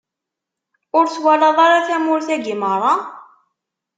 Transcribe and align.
Ur 0.97 1.05
twalaḍ 1.13 1.57
ara 1.65 1.85
tamurt-agi 1.87 2.55
meṛṛa? 2.61 2.93